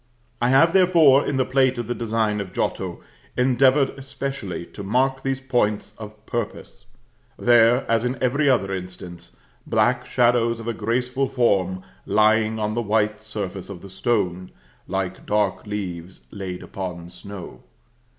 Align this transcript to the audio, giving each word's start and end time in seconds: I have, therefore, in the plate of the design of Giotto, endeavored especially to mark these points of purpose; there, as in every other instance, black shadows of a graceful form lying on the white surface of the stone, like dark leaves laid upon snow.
I 0.41 0.49
have, 0.49 0.73
therefore, 0.73 1.23
in 1.27 1.37
the 1.37 1.45
plate 1.45 1.77
of 1.77 1.85
the 1.85 1.93
design 1.93 2.41
of 2.41 2.53
Giotto, 2.53 3.03
endeavored 3.37 3.91
especially 3.97 4.65
to 4.65 4.81
mark 4.81 5.21
these 5.21 5.39
points 5.39 5.93
of 5.99 6.25
purpose; 6.25 6.87
there, 7.37 7.85
as 7.87 8.03
in 8.03 8.17
every 8.19 8.49
other 8.49 8.73
instance, 8.73 9.37
black 9.67 10.07
shadows 10.07 10.59
of 10.59 10.67
a 10.67 10.73
graceful 10.73 11.27
form 11.29 11.83
lying 12.07 12.57
on 12.57 12.73
the 12.73 12.81
white 12.81 13.21
surface 13.21 13.69
of 13.69 13.83
the 13.83 13.91
stone, 13.91 14.49
like 14.87 15.27
dark 15.27 15.67
leaves 15.67 16.21
laid 16.31 16.63
upon 16.63 17.11
snow. 17.11 17.61